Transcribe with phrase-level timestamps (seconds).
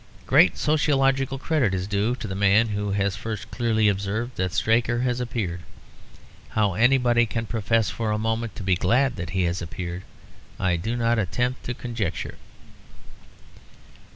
[0.25, 5.01] Great sociological credit is due to the man who has first clearly observed that Straker
[5.01, 5.59] has appeared.
[6.49, 10.01] How anybody can profess for a moment to be glad that he has appeared,
[10.59, 12.37] I do not attempt to conjecture.